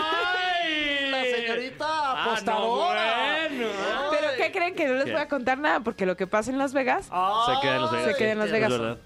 [0.00, 1.10] ¡Ay!
[1.10, 2.99] La señorita Ah, no, apostadora.
[4.50, 4.72] Bueno.
[4.72, 4.74] Pero ¿qué creen?
[4.74, 5.12] Que no les ¿Qué?
[5.12, 7.06] voy a contar nada porque lo que pasa en Las Vegas...
[7.06, 8.06] Se queda en Las Vegas.
[8.12, 8.70] Se queda en Las Es Vegas.
[8.70, 8.98] verdad.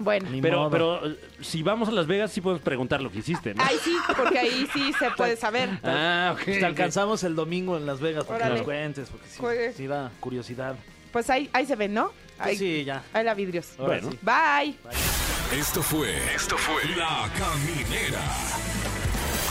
[0.00, 0.30] Bueno.
[0.30, 0.70] Ni Pero, modo.
[0.70, 3.64] pero eh, si vamos a Las Vegas, sí podemos preguntar lo que hiciste, ¿no?
[3.66, 5.68] Ay, sí, porque ahí sí se puede saber.
[5.82, 6.44] Ah, ok.
[6.44, 8.58] Te alcanzamos el domingo en Las Vegas para que Órale.
[8.60, 10.76] nos cuentes, porque sí, Pues- sí da curiosidad.
[11.10, 12.12] Pues ahí, ahí se ven, ¿no?
[12.38, 13.02] Ahí, Pues sí, ya.
[13.12, 13.72] ahí la vidrios.
[13.76, 14.10] Ahora Bueno.
[14.12, 14.18] sí.
[14.22, 15.58] Bye.
[15.58, 16.14] Esto fue.
[16.32, 16.84] Esto fue.
[16.96, 18.20] La Caminera.